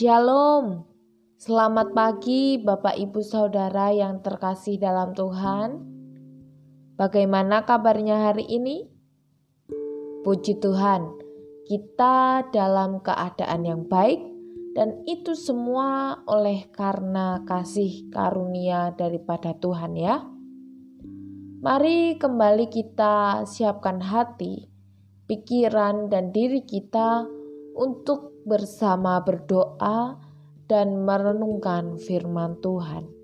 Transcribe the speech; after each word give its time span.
Shalom, 0.00 0.88
selamat 1.36 1.92
pagi 1.92 2.56
Bapak 2.56 2.96
Ibu 2.96 3.20
Saudara 3.20 3.92
yang 3.92 4.24
terkasih 4.24 4.80
dalam 4.80 5.12
Tuhan. 5.12 5.76
Bagaimana 6.96 7.68
kabarnya 7.68 8.32
hari 8.32 8.48
ini? 8.48 8.88
Puji 10.24 10.56
Tuhan, 10.56 11.04
kita 11.68 12.48
dalam 12.48 13.04
keadaan 13.04 13.60
yang 13.68 13.84
baik, 13.92 14.24
dan 14.72 15.04
itu 15.04 15.36
semua 15.36 16.24
oleh 16.24 16.72
karena 16.72 17.44
kasih 17.44 18.08
karunia 18.08 18.96
daripada 18.96 19.52
Tuhan, 19.52 20.00
ya. 20.00 20.24
Mari 21.60 22.16
kembali 22.16 22.72
kita 22.72 23.44
siapkan 23.44 24.00
hati, 24.00 24.64
pikiran, 25.28 26.08
dan 26.08 26.32
diri 26.32 26.64
kita 26.64 27.28
untuk 27.76 28.29
bersama 28.44 29.20
berdoa 29.20 30.16
dan 30.70 31.02
merenungkan 31.02 31.98
firman 31.98 32.56
Tuhan. 32.62 33.20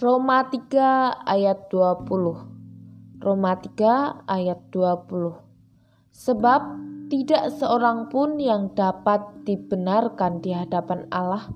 Roma 0.00 0.48
3 0.48 1.28
ayat 1.28 1.68
20 1.68 3.20
Roma 3.20 3.52
3 3.52 4.32
ayat 4.32 4.60
20 4.72 5.36
Sebab 6.08 6.62
tidak 7.12 7.52
seorang 7.60 8.08
pun 8.08 8.40
yang 8.40 8.72
dapat 8.72 9.20
dibenarkan 9.44 10.40
di 10.40 10.56
hadapan 10.56 11.04
Allah 11.12 11.52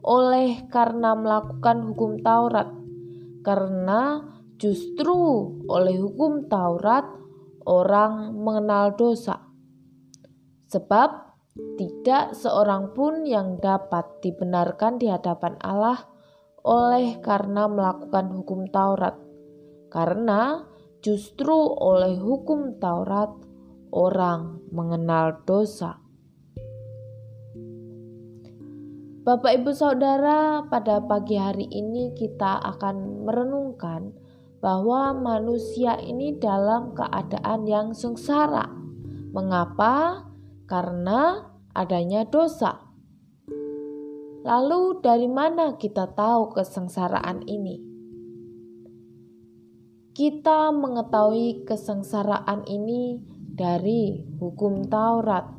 oleh 0.00 0.64
karena 0.72 1.12
melakukan 1.12 1.92
hukum 1.92 2.16
Taurat 2.24 2.72
karena 3.44 4.24
justru 4.56 5.52
oleh 5.68 6.00
hukum 6.00 6.48
Taurat 6.48 7.04
orang 7.66 8.34
mengenal 8.36 8.94
dosa. 8.94 9.42
Sebab 10.70 11.10
tidak 11.76 12.32
seorang 12.32 12.96
pun 12.96 13.28
yang 13.28 13.60
dapat 13.60 14.24
dibenarkan 14.24 14.96
di 14.96 15.12
hadapan 15.12 15.60
Allah 15.60 16.08
oleh 16.64 17.20
karena 17.20 17.68
melakukan 17.68 18.32
hukum 18.32 18.70
Taurat. 18.72 19.18
Karena 19.92 20.64
justru 21.04 21.52
oleh 21.76 22.16
hukum 22.16 22.80
Taurat 22.80 23.28
orang 23.92 24.64
mengenal 24.72 25.44
dosa. 25.44 26.00
Bapak, 29.22 29.54
ibu, 29.54 29.70
saudara, 29.70 30.66
pada 30.66 30.98
pagi 30.98 31.38
hari 31.38 31.70
ini 31.70 32.10
kita 32.10 32.58
akan 32.58 33.22
merenungkan 33.22 34.10
bahwa 34.62 35.10
manusia 35.10 35.98
ini 35.98 36.38
dalam 36.38 36.94
keadaan 36.94 37.66
yang 37.66 37.90
sengsara. 37.90 38.70
Mengapa? 39.34 40.22
Karena 40.70 41.50
adanya 41.74 42.22
dosa. 42.22 42.78
Lalu, 44.46 45.02
dari 45.02 45.26
mana 45.26 45.74
kita 45.74 46.14
tahu 46.14 46.54
kesengsaraan 46.54 47.42
ini? 47.50 47.82
Kita 50.14 50.70
mengetahui 50.70 51.66
kesengsaraan 51.66 52.62
ini 52.70 53.18
dari 53.50 54.22
hukum 54.38 54.86
Taurat. 54.86 55.50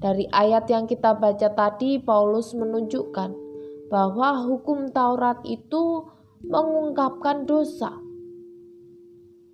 Dari 0.00 0.28
ayat 0.28 0.68
yang 0.68 0.84
kita 0.84 1.16
baca 1.16 1.52
tadi, 1.52 2.00
Paulus 2.00 2.52
menunjukkan 2.52 3.32
bahwa 3.88 4.44
hukum 4.48 4.92
Taurat 4.92 5.40
itu 5.44 6.08
mengungkapkan 6.44 7.44
dosa. 7.44 8.09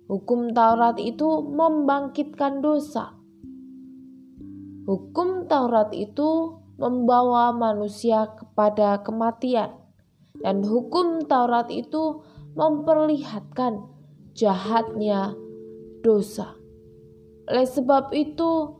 Hukum 0.07 0.55
Taurat 0.55 0.95
itu 1.03 1.43
membangkitkan 1.43 2.63
dosa. 2.63 3.11
Hukum 4.87 5.51
Taurat 5.51 5.91
itu 5.91 6.63
membawa 6.79 7.51
manusia 7.51 8.31
kepada 8.39 9.03
kematian, 9.03 9.75
dan 10.39 10.63
hukum 10.63 11.27
Taurat 11.27 11.67
itu 11.67 12.23
memperlihatkan 12.55 13.83
jahatnya 14.31 15.35
dosa. 16.07 16.55
Oleh 17.51 17.67
sebab 17.67 18.15
itu, 18.15 18.79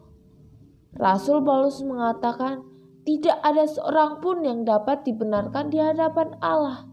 Rasul 0.96 1.44
Paulus 1.44 1.84
mengatakan, 1.84 2.64
"Tidak 3.04 3.44
ada 3.44 3.68
seorang 3.68 4.24
pun 4.24 4.48
yang 4.48 4.64
dapat 4.64 5.04
dibenarkan 5.04 5.76
di 5.76 5.84
hadapan 5.84 6.40
Allah, 6.40 6.88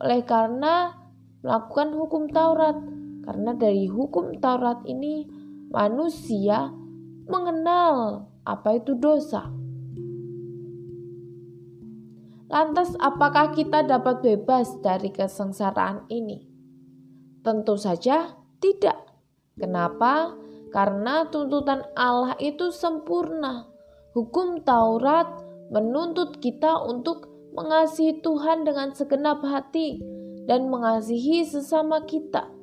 oleh 0.00 0.24
karena 0.24 0.96
melakukan 1.44 1.92
hukum 1.92 2.32
Taurat." 2.32 3.03
Karena 3.24 3.56
dari 3.56 3.88
hukum 3.88 4.36
Taurat 4.36 4.84
ini 4.84 5.24
manusia 5.72 6.68
mengenal 7.24 8.28
apa 8.44 8.76
itu 8.76 8.92
dosa. 9.00 9.48
Lantas 12.52 12.92
apakah 13.00 13.56
kita 13.56 13.82
dapat 13.82 14.20
bebas 14.20 14.78
dari 14.84 15.08
kesengsaraan 15.08 16.04
ini? 16.12 16.44
Tentu 17.40 17.80
saja 17.80 18.36
tidak. 18.60 19.00
Kenapa? 19.56 20.36
Karena 20.68 21.24
tuntutan 21.32 21.82
Allah 21.96 22.36
itu 22.36 22.68
sempurna. 22.70 23.66
Hukum 24.12 24.62
Taurat 24.62 25.26
menuntut 25.72 26.38
kita 26.38 26.84
untuk 26.84 27.26
mengasihi 27.56 28.20
Tuhan 28.20 28.68
dengan 28.68 28.92
segenap 28.92 29.40
hati 29.42 29.98
dan 30.44 30.68
mengasihi 30.68 31.42
sesama 31.42 32.04
kita 32.06 32.53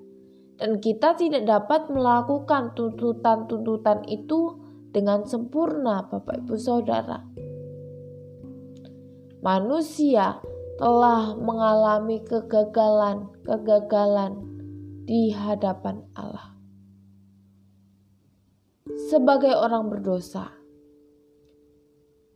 dan 0.62 0.78
kita 0.78 1.18
tidak 1.18 1.50
dapat 1.50 1.90
melakukan 1.90 2.78
tuntutan-tuntutan 2.78 4.06
itu 4.06 4.62
dengan 4.94 5.26
sempurna, 5.26 6.06
Bapak 6.06 6.46
Ibu 6.46 6.54
Saudara. 6.54 7.26
Manusia 9.42 10.38
telah 10.78 11.34
mengalami 11.34 12.22
kegagalan-kegagalan 12.22 14.38
di 15.10 15.34
hadapan 15.34 16.06
Allah. 16.14 16.54
Sebagai 19.10 19.58
orang 19.58 19.90
berdosa, 19.90 20.46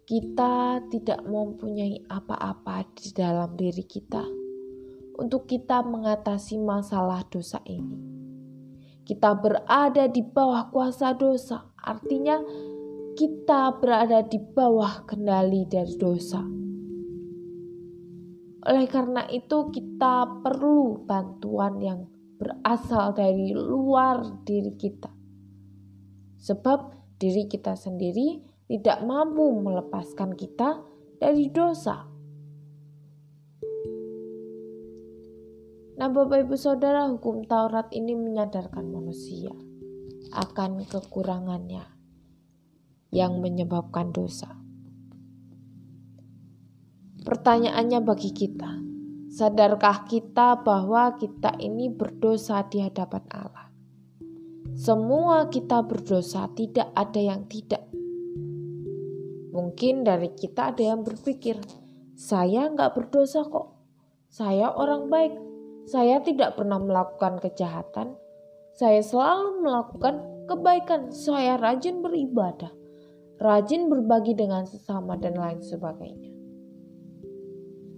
kita 0.10 0.82
tidak 0.90 1.22
mempunyai 1.30 2.10
apa-apa 2.10 2.90
di 2.98 3.14
dalam 3.14 3.54
diri 3.54 3.86
kita 3.86 4.26
untuk 5.22 5.46
kita 5.46 5.86
mengatasi 5.86 6.58
masalah 6.58 7.22
dosa 7.30 7.62
ini 7.70 8.15
kita 9.06 9.38
berada 9.38 10.10
di 10.10 10.26
bawah 10.26 10.74
kuasa 10.74 11.14
dosa, 11.14 11.70
artinya 11.78 12.42
kita 13.14 13.78
berada 13.78 14.26
di 14.26 14.42
bawah 14.42 15.06
kendali 15.06 15.70
dari 15.70 15.94
dosa. 15.96 16.42
Oleh 18.66 18.90
karena 18.90 19.30
itu, 19.30 19.70
kita 19.70 20.42
perlu 20.42 21.06
bantuan 21.06 21.78
yang 21.78 22.10
berasal 22.36 23.14
dari 23.14 23.54
luar 23.54 24.42
diri 24.42 24.74
kita, 24.74 25.14
sebab 26.42 26.92
diri 27.22 27.46
kita 27.46 27.78
sendiri 27.78 28.42
tidak 28.66 29.06
mampu 29.06 29.54
melepaskan 29.62 30.34
kita 30.34 30.82
dari 31.22 31.54
dosa. 31.54 32.15
Nah, 35.96 36.12
Bapak 36.12 36.44
Ibu 36.44 36.60
Saudara, 36.60 37.08
hukum 37.08 37.48
Taurat 37.48 37.88
ini 37.96 38.20
menyadarkan 38.20 38.84
manusia 38.92 39.56
akan 40.36 40.84
kekurangannya 40.84 41.88
yang 43.16 43.40
menyebabkan 43.40 44.12
dosa. 44.12 44.60
Pertanyaannya 47.24 48.04
bagi 48.04 48.36
kita, 48.36 48.76
sadarkah 49.32 50.04
kita 50.04 50.60
bahwa 50.68 51.16
kita 51.16 51.56
ini 51.64 51.88
berdosa 51.88 52.68
di 52.68 52.84
hadapan 52.84 53.24
Allah? 53.32 53.72
Semua 54.76 55.48
kita 55.48 55.80
berdosa, 55.88 56.52
tidak 56.52 56.92
ada 56.92 57.22
yang 57.24 57.48
tidak. 57.48 57.88
Mungkin 59.56 60.04
dari 60.04 60.36
kita 60.36 60.76
ada 60.76 60.84
yang 60.84 61.08
berpikir, 61.08 61.56
saya 62.20 62.68
nggak 62.68 62.92
berdosa 63.00 63.48
kok. 63.48 63.80
Saya 64.28 64.76
orang 64.76 65.08
baik, 65.08 65.55
saya 65.86 66.18
tidak 66.26 66.58
pernah 66.58 66.82
melakukan 66.82 67.38
kejahatan. 67.38 68.18
Saya 68.74 69.06
selalu 69.06 69.62
melakukan 69.62 70.16
kebaikan. 70.50 71.14
Saya 71.14 71.62
rajin 71.62 72.02
beribadah, 72.02 72.74
rajin 73.38 73.88
berbagi 73.88 74.34
dengan 74.34 74.66
sesama, 74.66 75.14
dan 75.16 75.38
lain 75.38 75.62
sebagainya. 75.62 76.34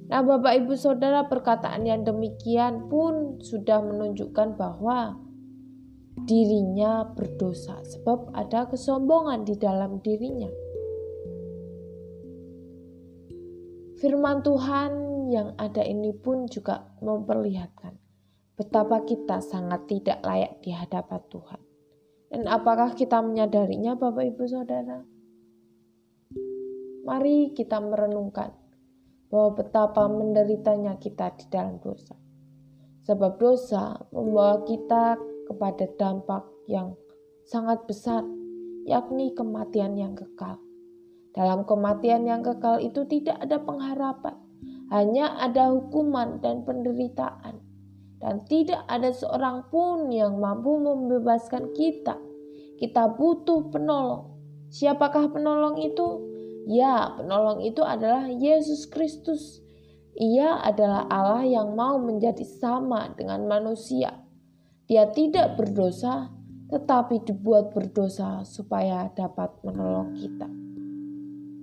Nah, 0.07 0.24
Bapak 0.24 0.63
Ibu 0.63 0.75
Saudara, 0.80 1.28
perkataan 1.28 1.84
yang 1.84 2.07
demikian 2.07 2.88
pun 2.88 3.44
sudah 3.44 3.84
menunjukkan 3.84 4.56
bahwa 4.56 5.19
dirinya 6.28 7.07
berdosa, 7.12 7.80
sebab 7.83 8.31
ada 8.36 8.68
kesombongan 8.72 9.44
di 9.44 9.56
dalam 9.60 10.00
dirinya. 10.04 10.51
Firman 13.98 14.45
Tuhan 14.45 15.06
yang 15.29 15.53
ada 15.59 15.83
ini 15.83 16.15
pun 16.15 16.47
juga 16.47 16.91
memperlihatkan 17.03 18.07
betapa 18.57 19.06
kita 19.06 19.38
sangat 19.38 19.85
tidak 19.85 20.19
layak 20.25 20.57
di 20.65 20.74
hadapan 20.74 21.21
Tuhan. 21.29 21.62
Dan 22.27 22.44
apakah 22.50 22.97
kita 22.97 23.21
menyadarinya 23.21 23.95
Bapak 23.95 24.25
Ibu 24.33 24.44
Saudara? 24.50 25.00
Mari 27.07 27.56
kita 27.56 27.79
merenungkan 27.79 28.51
bahwa 29.31 29.56
betapa 29.56 30.12
menderitanya 30.12 31.00
kita 31.00 31.31
di 31.39 31.45
dalam 31.47 31.80
dosa. 31.80 32.18
Sebab 33.07 33.39
dosa 33.39 33.95
membawa 34.12 34.68
kita 34.68 35.15
kepada 35.47 35.88
dampak 35.95 36.44
yang 36.68 36.91
sangat 37.47 37.88
besar, 37.88 38.27
yakni 38.83 39.31
kematian 39.31 39.95
yang 39.95 40.12
kekal. 40.12 40.59
Dalam 41.31 41.63
kematian 41.63 42.27
yang 42.27 42.44
kekal 42.44 42.83
itu 42.83 43.07
tidak 43.07 43.39
ada 43.39 43.63
pengharapan, 43.63 44.35
hanya 44.88 45.36
ada 45.39 45.72
hukuman 45.75 46.39
dan 46.39 46.63
penderitaan 46.63 47.60
dan 48.18 48.42
tidak 48.50 48.81
ada 48.89 49.13
seorang 49.13 49.69
pun 49.69 50.10
yang 50.10 50.42
mampu 50.42 50.81
membebaskan 50.81 51.74
kita. 51.78 52.18
Kita 52.78 53.13
butuh 53.13 53.69
penolong. 53.69 54.38
Siapakah 54.69 55.34
penolong 55.34 55.81
itu? 55.81 56.07
Ya, 56.68 57.16
penolong 57.16 57.63
itu 57.63 57.81
adalah 57.81 58.28
Yesus 58.28 58.89
Kristus. 58.89 59.63
Ia 60.18 60.66
adalah 60.66 61.06
Allah 61.07 61.45
yang 61.45 61.78
mau 61.78 62.01
menjadi 62.01 62.44
sama 62.44 63.13
dengan 63.13 63.45
manusia. 63.45 64.18
Dia 64.90 65.10
tidak 65.13 65.56
berdosa, 65.62 66.33
tetapi 66.74 67.22
dibuat 67.22 67.72
berdosa 67.72 68.42
supaya 68.44 69.13
dapat 69.13 69.54
menolong 69.62 70.18
kita. 70.18 70.48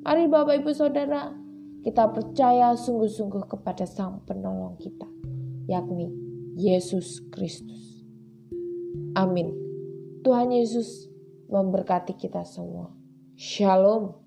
Mari 0.07 0.25
Bapak 0.31 0.63
Ibu 0.63 0.71
Saudara, 0.71 1.44
kita 1.85 2.09
percaya 2.09 2.73
sungguh-sungguh 2.73 3.45
kepada 3.45 3.85
Sang 3.85 4.25
Penolong 4.25 4.81
kita, 4.81 5.05
yakni 5.69 6.09
Yesus 6.57 7.21
Kristus. 7.29 8.09
Amin. 9.13 9.53
Tuhan 10.25 10.49
Yesus 10.49 11.13
memberkati 11.53 12.17
kita 12.17 12.41
semua. 12.49 12.89
Shalom. 13.37 14.24